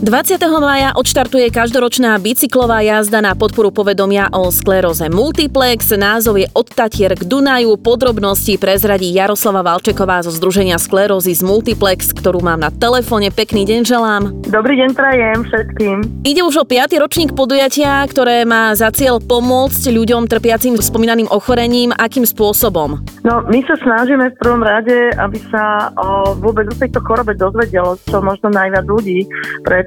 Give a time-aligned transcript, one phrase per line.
[0.00, 0.40] 20.
[0.64, 5.92] maja odštartuje každoročná bicyklová jazda na podporu povedomia o skleróze Multiplex.
[5.92, 7.76] Názov je Od Tatier k Dunaju.
[7.76, 13.28] Podrobnosti prezradí Jaroslava Valčeková zo Združenia sklerózy z Multiplex, ktorú mám na telefóne.
[13.28, 14.22] Pekný deň želám.
[14.48, 15.96] Dobrý deň prajem všetkým.
[16.24, 16.96] Ide už o 5.
[16.96, 21.92] ročník podujatia, ktoré má za cieľ pomôcť ľuďom trpiacim spomínaným ochorením.
[21.92, 23.04] Akým spôsobom?
[23.20, 28.00] No, my sa snažíme v prvom rade, aby sa o, vôbec o tejto chorobe dozvedelo
[28.08, 29.28] čo možno najviac ľudí,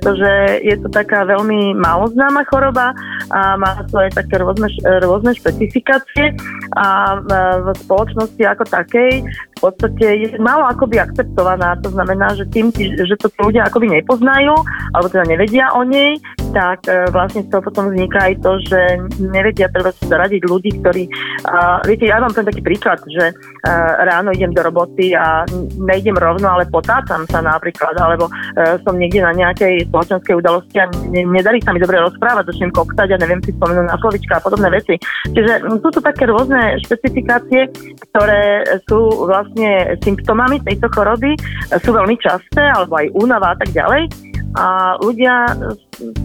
[0.03, 2.91] pretože je to taká veľmi maloznáma choroba
[3.31, 4.67] a má aj také rôzne,
[4.99, 6.35] rôzne špecifikácie
[6.75, 11.79] a v spoločnosti ako takej v podstate je málo akoby akceptovaná.
[11.87, 14.51] To znamená, že tým, že to ľudia akoby nepoznajú
[14.91, 16.19] alebo teda nevedia o nej,
[16.53, 18.79] tak e, vlastne z toho potom vzniká aj to, že
[19.19, 21.03] nevedia treba si zaradiť ľudí, ktorí,
[21.49, 25.43] uh, viete, ja vám ten taký príklad, že uh, ráno idem do roboty a
[25.81, 30.85] nejdem rovno, ale potácam sa napríklad, alebo uh, som niekde na nejakej spoločenskej udalosti a
[31.09, 34.43] ne, nedarí sa mi dobre rozprávať, začnem koktať a neviem si spomenúť na slovička a
[34.45, 34.95] podobné veci.
[35.33, 37.73] Čiže sú to také rôzne špecifikácie,
[38.13, 41.33] ktoré sú vlastne symptómami tejto choroby,
[41.81, 45.49] sú veľmi časté, alebo aj únava a tak ďalej a ľudia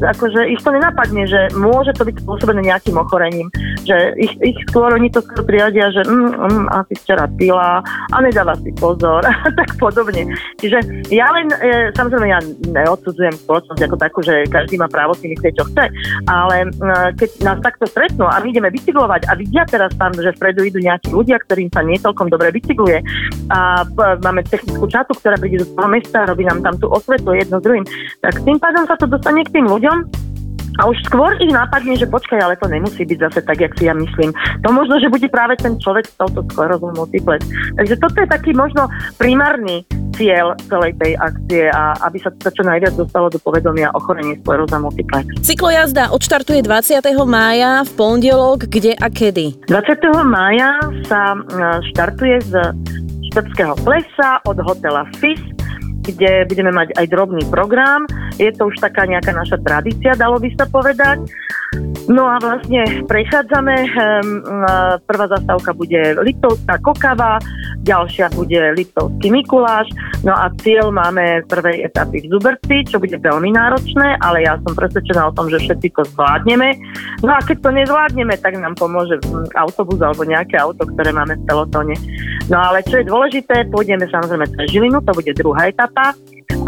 [0.01, 3.49] akože ich to nenapadne, že môže to byť spôsobené nejakým ochorením,
[3.85, 8.17] že ich, ich skôr, oni to skôr priadia, že mm, mm, asi včera pila a
[8.21, 10.29] nedáva si pozor a tak podobne.
[10.61, 12.41] Čiže ja len, e, samozrejme ja
[12.73, 15.85] neodsudzujem spoločnosť ako takú, že každý má právo si myslieť, čo chce,
[16.29, 16.69] ale e,
[17.17, 20.79] keď nás takto stretnú a my ideme bicyklovať a vidia teraz tam, že vpredu idú
[20.81, 23.01] nejakí ľudia, ktorým sa nie celkom dobre bicykluje
[23.53, 27.33] a e, máme technickú čatu, ktorá príde do toho mesta, robí nám tam tú osvetu
[27.33, 27.85] jedno s druhým,
[28.21, 30.29] tak tým pádom sa to dostane k tým ľuďom
[30.79, 33.91] a už skôr ich nápadne, že počkaj, ale to nemusí byť zase tak, jak si
[33.91, 34.31] ja myslím.
[34.63, 37.43] To možno, že bude práve ten človek s touto sklerózou multiplex.
[37.75, 38.87] Takže toto je taký možno
[39.19, 39.83] primárny
[40.15, 44.79] cieľ celej tej akcie a aby sa to čo najviac dostalo do povedomia ochorenie skleróza
[44.79, 45.27] multiplex.
[45.43, 47.03] Cyklojazda odštartuje 20.
[47.27, 49.67] mája v pondelok, kde a kedy?
[49.67, 49.75] 20.
[50.31, 50.79] mája
[51.11, 51.39] sa e,
[51.91, 52.55] štartuje z
[53.35, 55.58] Štrbského plesa od hotela FIS
[56.15, 58.09] kde budeme mať aj drobný program.
[58.41, 61.19] Je to už taká nejaká naša tradícia, dalo by sa povedať.
[62.09, 64.29] No a vlastne prechádzame, ehm,
[65.05, 67.37] prvá zastávka bude Liptovská Kokava,
[67.89, 69.89] ďalšia bude Liptovský Mikuláš,
[70.21, 74.77] no a cieľ máme prvej etapy v Zuberci, čo bude veľmi náročné, ale ja som
[74.77, 76.77] presvedčená o tom, že všetci to zvládneme.
[77.25, 81.41] No a keď to nezvládneme, tak nám pomôže hm, autobus alebo nejaké auto, ktoré máme
[81.41, 81.97] v pelotóne.
[82.53, 86.13] No ale čo je dôležité, pôjdeme samozrejme cez Žilinu, to bude druhá etapa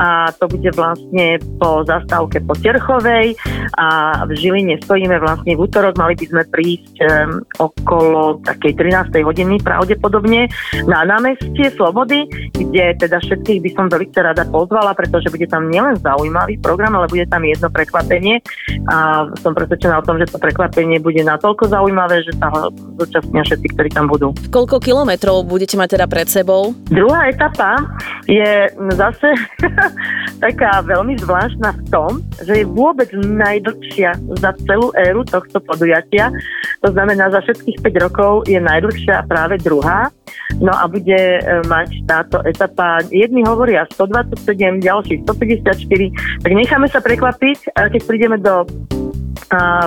[0.00, 3.36] a to bude vlastne po zastávke po Terchovej
[3.76, 9.20] a v Žiline stojíme vlastne v útorok, mali by sme prísť um, okolo takej 13.
[9.20, 10.48] hodiny pravdepodobne
[10.88, 12.24] na námestie Slobody,
[12.56, 17.08] kde teda všetkých by som veľmi rada pozvala, pretože bude tam nielen zaujímavý program, ale
[17.08, 18.40] bude tam jedno prekvapenie
[18.88, 23.44] a som presvedčená o tom, že to prekvapenie bude natoľko zaujímavé, že sa ho zúčastnia
[23.44, 24.32] všetci, ktorí tam budú.
[24.48, 26.72] Koľko kilometrov budete mať teda pred sebou?
[26.88, 27.80] Druhá etapa
[28.26, 29.28] je zase
[30.44, 36.32] taká veľmi zvláštna v tom, že je vôbec najdlhšia za celú éru tohto podujatia.
[36.80, 40.08] To znamená, za všetkých 5 rokov je najdlhšia práve druhá.
[40.60, 47.00] No a bude e, mať táto etapa, jedni hovoria 127, ďalší 154, tak necháme sa
[47.00, 48.66] prekvapiť, keď prídeme do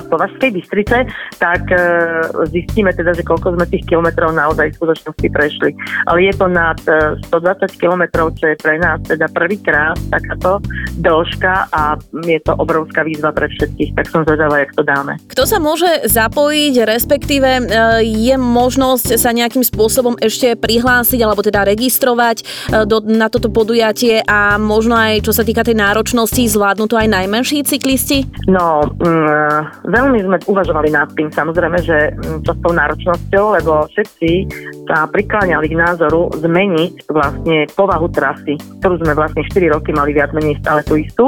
[0.08, 1.08] po Vašskej Bystrice,
[1.40, 1.76] tak e,
[2.52, 5.70] zistíme teda, že koľko sme tých kilometrov naozaj v skutočnosti prešli.
[6.04, 10.60] Ale je to nad 120 e, kilometrov, čo je pre nás teda prvýkrát takáto
[11.00, 11.96] dĺžka a
[12.28, 15.16] je to obrovská výzva pre všetkých, tak som zvedavá, jak to dáme.
[15.32, 17.62] Kto sa môže zapojiť, respektíve e,
[18.04, 22.44] je možnosť sa nejakým spôsobom ešte prihlásiť alebo teda registrovať
[22.84, 27.08] do, na toto podujatie a možno aj čo sa týka tej náročnosti zvládnu to aj
[27.08, 28.28] najmenší cyklisti?
[28.50, 29.53] No, mm,
[29.84, 34.30] veľmi sme uvažovali nad tým, samozrejme, že to s tou náročnosťou, lebo všetci
[34.88, 40.30] sa prikláňali k názoru zmeniť vlastne povahu trasy, ktorú sme vlastne 4 roky mali viac
[40.32, 41.26] menej stále tú istú.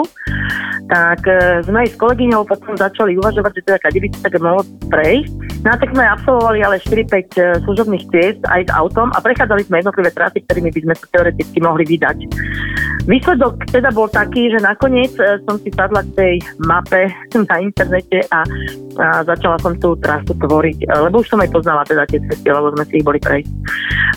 [0.86, 4.38] Tak e, sme aj s kolegyňou potom začali uvažovať, že teda kade by sa tak
[4.38, 5.32] mohlo prejsť.
[5.66, 9.66] No a tak sme absolvovali ale 4-5 e, služobných ciest aj s autom a prechádzali
[9.66, 12.18] sme jednotlivé trasy, ktorými by sme sa teoreticky mohli vydať.
[13.06, 17.06] Výsledok teda bol taký, že nakoniec e, som si sadla k tej mape
[17.38, 18.42] na internete a,
[18.98, 22.50] a začala som tú trasu tvoriť, e, lebo už som aj poznala teda tie cesty,
[22.50, 23.52] lebo sme si ich boli prejsť.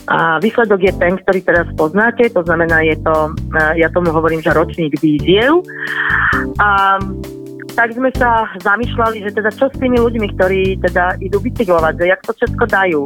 [0.10, 4.42] A výsledok je ten, ktorý teraz poznáte, to znamená, je to, e, ja tomu hovorím,
[4.42, 5.62] že ročník víziev.
[6.58, 6.98] A
[7.78, 12.06] tak sme sa zamýšľali, že teda čo s tými ľuďmi, ktorí teda idú bicyklovať, že
[12.10, 13.02] jak to všetko dajú.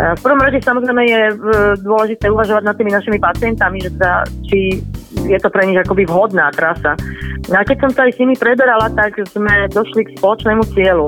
[0.00, 1.22] V prvom rade samozrejme je
[1.84, 4.80] dôležité uvažovať nad tými našimi pacientami, že teda, či
[5.28, 6.96] je to pre nich akoby vhodná trasa.
[7.52, 11.04] A keď som sa aj s nimi preberala, tak sme došli k spoločnému cieľu.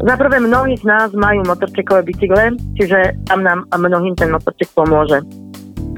[0.00, 4.72] Za prvé, mnohí z nás majú motorčekové bicykle, čiže tam nám a mnohým ten motorček
[4.74, 5.20] pomôže.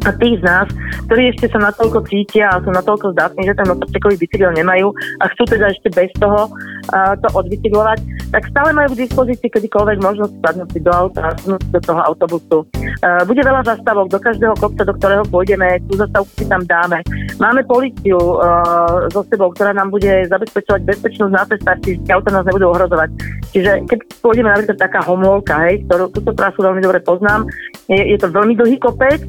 [0.03, 0.67] A tí z nás,
[1.07, 4.91] ktorí ešte sa natoľko cítia a sú natoľko zdatní, že ten motorčekový bicykel nemajú
[5.23, 9.99] a chcú teda ešte bez toho uh, to odbicyklovať, tak stále majú k dispozícii kedykoľvek
[10.01, 12.59] možnosť spadnúť si do auta a do toho autobusu.
[13.05, 17.05] Uh, bude veľa zastavok do každého kopca, do ktorého pôjdeme, tú zastavku si tam dáme.
[17.37, 22.49] Máme policiu uh, so sebou, ktorá nám bude zabezpečovať bezpečnosť na cestách, čiže auta nás
[22.49, 23.11] nebudú ohrozovať.
[23.53, 27.45] Čiže keď pôjdeme napríklad taká homolka, hej, ktorú túto trasu veľmi dobre poznám,
[27.93, 29.21] je, je to veľmi dlhý kopec,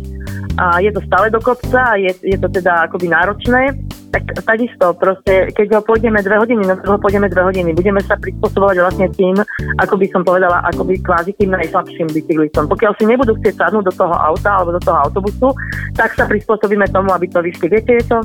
[0.57, 3.73] a je to stále do kopca je, je to teda akoby náročné,
[4.13, 8.13] tak takisto proste, keď ho pôjdeme dve hodiny, no ho pôjdeme dve hodiny, budeme sa
[8.13, 9.33] prispôsobovať vlastne tým,
[9.81, 12.69] ako by som povedala, akoby kvázi tým najslabším bicyklistom.
[12.69, 15.49] Pokiaľ si nebudú chcieť sadnúť do toho auta alebo do toho autobusu,
[15.97, 17.73] tak sa prispôsobíme tomu, aby to vyšli.
[17.73, 18.21] Viete, je to,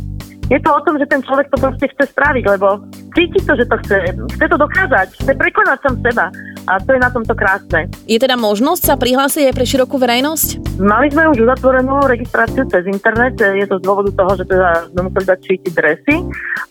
[0.53, 2.85] je to o tom, že ten človek to proste chce spraviť, lebo
[3.17, 3.97] cíti to, že to chce,
[4.37, 6.29] chce to dokázať, chce prekonať sám seba
[6.69, 7.89] a to je na tomto krásne.
[8.05, 10.77] Je teda možnosť sa prihlásiť aj pre širokú verejnosť?
[10.77, 15.09] Mali sme už uzatvorenú registráciu cez internet, je to z dôvodu toho, že teda sme
[15.09, 16.17] museli dať šíti dresy,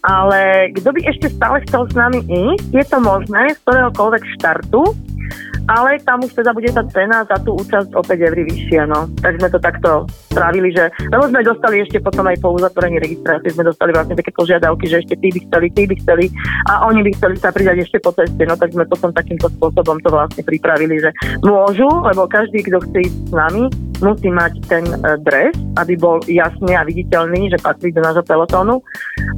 [0.06, 4.82] ale kto by ešte stále chcel s nami ísť, je to možné z ktoréhokoľvek štartu,
[5.68, 9.12] ale tam už teda bude tá cena za tú účasť o 5 eur vyššia, no.
[9.20, 9.90] Tak sme to takto
[10.32, 14.32] spravili, že, lebo sme dostali ešte potom aj po uzatvorení registrácie, sme dostali vlastne také
[14.32, 16.26] požiadavky, že ešte tí by chceli, tí by chceli
[16.72, 20.00] a oni by chceli sa pridať ešte po ceste, no tak sme potom takýmto spôsobom
[20.00, 21.12] to vlastne pripravili, že
[21.44, 23.64] môžu, lebo každý, kto chce ísť s nami,
[24.02, 28.82] musí mať ten e, dres, aby bol jasný a viditeľný, že patrí do nášho pelotónu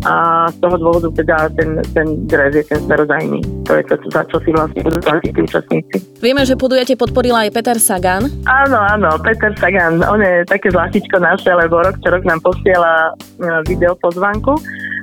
[0.07, 3.39] a z toho dôvodu teda ten, ten dres je ten smerodajný.
[3.67, 5.95] To je to, za čo si vlastne budú platiť tí účastníci.
[6.23, 8.27] Vieme, že podujatie podporila aj Peter Sagan.
[8.47, 13.11] Áno, áno, Peter Sagan, on je také zlatičko naše, lebo rok čo rok nám posiela
[13.11, 14.55] e, video pozvanku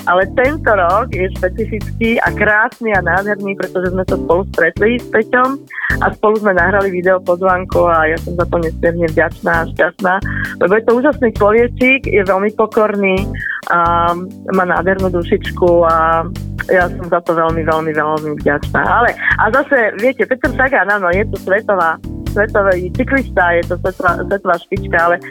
[0.06, 5.06] ale tento rok je špecifický a krásny a nádherný, pretože sme sa spolu stretli s
[5.10, 5.58] Peťom
[6.02, 10.14] a spolu sme nahrali video pozvánku a ja som za to nesmierne vďačná a šťastná,
[10.62, 13.26] lebo je to úžasný človečík, je veľmi pokorný
[13.70, 14.10] a
[14.54, 16.26] má nádhernú dušičku a
[16.70, 18.82] ja som za to veľmi, veľmi, veľmi vďačná.
[18.82, 21.98] Ale a zase, viete, Petr Sagan, áno, je to svetová
[22.36, 25.22] svetový cyklista, je to svetová, svetová špička, ale e,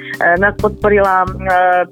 [0.41, 1.29] nás podporila e,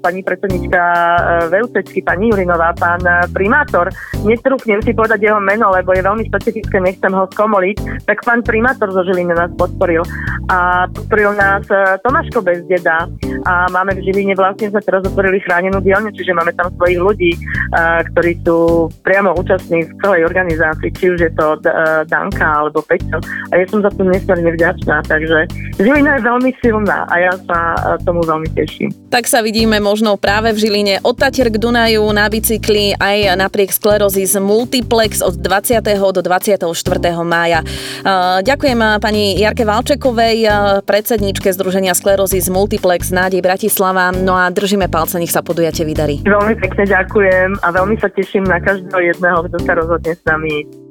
[0.02, 1.18] pani predsednička e,
[1.54, 2.98] VUCčky, pani Jurinová, pán
[3.30, 3.94] primátor.
[4.26, 8.90] Nestrúchnem si povedať jeho meno, lebo je veľmi špecifické, nechcem ho skomoliť, tak pán primátor
[8.90, 10.02] zo Žiliny nás podporil.
[10.50, 11.62] A podporil nás
[12.02, 13.06] Tomáško Bezdeda
[13.44, 17.32] a máme v Žiline vlastne sme teraz otvorili chránenú dielňu, čiže máme tam svojich ľudí,
[18.12, 21.70] ktorí sú priamo účastní v celej organizácii, či už je to e,
[22.08, 23.20] Danka alebo Peťo.
[23.52, 25.46] A ja som za to nesmierne vďačná takže
[25.78, 28.90] Žilina je veľmi silná a ja sa e, tomu veľmi teším.
[29.10, 33.70] Tak sa vidíme možno práve v Žiline od Tatier k Dunaju na bicykli aj napriek
[33.70, 35.84] sklerozis Multiplex od 20.
[35.84, 36.64] do 24.
[37.22, 37.60] mája.
[37.60, 37.66] E,
[38.42, 40.48] ďakujem pani Jarke Valčekovej,
[40.88, 44.14] predsedničke Združenia sklerozis Multiplex nádej Bratislava.
[44.14, 46.22] No a držíme palce, nech sa podujate vydarí.
[46.22, 50.83] Veľmi pekne ďakujem a veľmi sa teším na každého jedného, kto sa rozhodne s nami